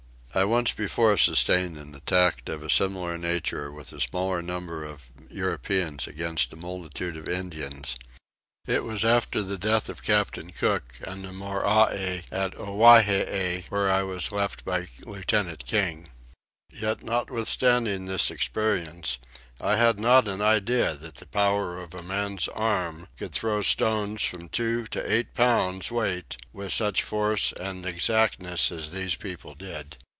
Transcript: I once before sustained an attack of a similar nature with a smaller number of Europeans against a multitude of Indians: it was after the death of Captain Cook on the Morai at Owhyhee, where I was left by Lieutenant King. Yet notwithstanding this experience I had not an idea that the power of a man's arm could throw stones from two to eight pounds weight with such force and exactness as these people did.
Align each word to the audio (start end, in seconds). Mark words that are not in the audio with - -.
I 0.33 0.45
once 0.45 0.71
before 0.71 1.17
sustained 1.17 1.75
an 1.77 1.93
attack 1.93 2.47
of 2.47 2.63
a 2.63 2.69
similar 2.69 3.17
nature 3.17 3.69
with 3.69 3.91
a 3.91 3.99
smaller 3.99 4.41
number 4.41 4.85
of 4.85 5.07
Europeans 5.29 6.07
against 6.07 6.53
a 6.53 6.55
multitude 6.55 7.17
of 7.17 7.27
Indians: 7.27 7.97
it 8.65 8.85
was 8.85 9.03
after 9.03 9.41
the 9.43 9.57
death 9.57 9.89
of 9.89 10.01
Captain 10.03 10.49
Cook 10.53 10.99
on 11.05 11.23
the 11.23 11.33
Morai 11.33 12.23
at 12.31 12.57
Owhyhee, 12.57 13.65
where 13.67 13.91
I 13.91 14.03
was 14.03 14.31
left 14.31 14.63
by 14.63 14.87
Lieutenant 15.05 15.65
King. 15.65 16.07
Yet 16.73 17.03
notwithstanding 17.03 18.05
this 18.05 18.31
experience 18.31 19.17
I 19.59 19.75
had 19.75 19.99
not 19.99 20.29
an 20.29 20.39
idea 20.41 20.93
that 20.93 21.15
the 21.15 21.25
power 21.25 21.77
of 21.77 21.93
a 21.93 22.01
man's 22.01 22.47
arm 22.47 23.09
could 23.19 23.33
throw 23.33 23.61
stones 23.61 24.23
from 24.23 24.47
two 24.47 24.87
to 24.91 25.11
eight 25.11 25.33
pounds 25.33 25.91
weight 25.91 26.37
with 26.53 26.71
such 26.71 27.03
force 27.03 27.51
and 27.51 27.85
exactness 27.85 28.71
as 28.71 28.91
these 28.91 29.15
people 29.15 29.55
did. 29.55 29.97